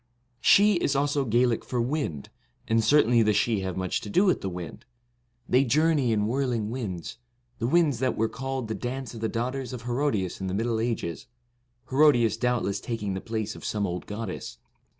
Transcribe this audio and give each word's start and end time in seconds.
Sidhe 0.41 0.77
is 0.77 0.95
also 0.95 1.25
Gaelic 1.25 1.63
for 1.63 1.79
wind, 1.79 2.29
and 2.67 2.83
certainly 2.83 3.21
the 3.21 3.35
Sidhe 3.35 3.61
have 3.61 3.77
much 3.77 4.01
to 4.01 4.09
do 4.09 4.25
with 4.25 4.41
the 4.41 4.49
wind. 4.49 4.83
They 5.47 5.63
journey 5.63 6.11
in 6.11 6.25
whirling 6.25 6.71
winds, 6.71 7.19
the 7.59 7.67
winds 7.67 7.99
that 7.99 8.17
were 8.17 8.27
called 8.27 8.67
the 8.67 8.73
dance 8.73 9.13
of 9.13 9.21
the 9.21 9.29
daugh 9.29 9.51
ters 9.51 9.73
of 9.73 9.83
Herodias 9.83 10.41
in 10.41 10.47
the 10.47 10.55
Middle 10.55 10.79
Ages, 10.79 11.27
Hero 11.91 12.11
dias 12.13 12.35
doubtless 12.35 12.79
taking 12.79 13.13
the 13.13 13.21
place 13.21 13.55
of 13.55 13.63
some 13.63 13.85
old 13.85 14.07
goddess. 14.07 14.57